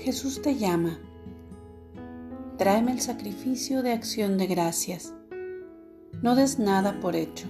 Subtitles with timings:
[0.00, 0.98] Jesús te llama.
[2.56, 5.12] Tráeme el sacrificio de acción de gracias.
[6.22, 7.46] No des nada por hecho,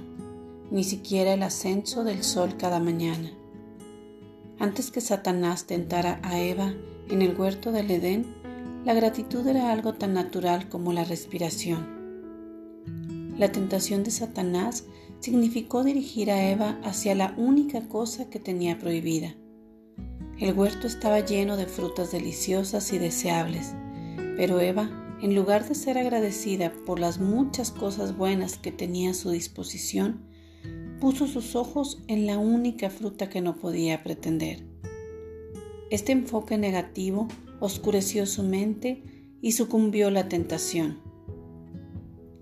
[0.72, 3.30] ni siquiera el ascenso del sol cada mañana.
[4.58, 6.74] Antes que Satanás tentara a Eva
[7.08, 8.26] en el huerto del Edén,
[8.84, 12.00] la gratitud era algo tan natural como la respiración.
[13.38, 14.86] La tentación de Satanás
[15.20, 19.36] significó dirigir a Eva hacia la única cosa que tenía prohibida.
[20.40, 23.74] El huerto estaba lleno de frutas deliciosas y deseables,
[24.38, 24.88] pero Eva,
[25.20, 30.22] en lugar de ser agradecida por las muchas cosas buenas que tenía a su disposición,
[30.98, 34.64] puso sus ojos en la única fruta que no podía pretender.
[35.90, 37.28] Este enfoque negativo
[37.60, 39.02] oscureció su mente
[39.42, 41.00] y sucumbió la tentación.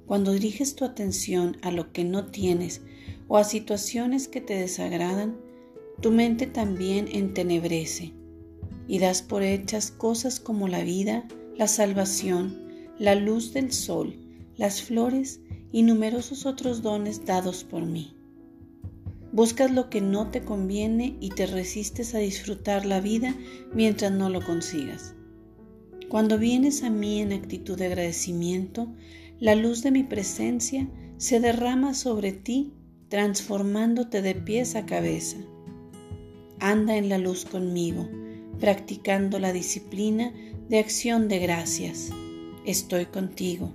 [0.07, 2.81] Cuando diriges tu atención a lo que no tienes
[3.27, 5.48] o a situaciones que te desagradan,
[6.01, 8.13] tu mente también entenebrece
[8.87, 12.57] y das por hechas cosas como la vida, la salvación,
[12.99, 14.17] la luz del sol,
[14.57, 15.41] las flores
[15.73, 18.15] y numerosos otros dones dados por mí.
[19.33, 23.35] Buscas lo que no te conviene y te resistes a disfrutar la vida
[23.75, 25.15] mientras no lo consigas.
[26.09, 28.89] Cuando vienes a mí en actitud de agradecimiento,
[29.39, 30.89] la luz de mi presencia
[31.19, 32.73] se derrama sobre ti,
[33.09, 35.37] transformándote de pies a cabeza.
[36.61, 38.09] Anda en la luz conmigo,
[38.61, 40.33] practicando la disciplina
[40.69, 42.11] de acción de gracias.
[42.65, 43.73] Estoy contigo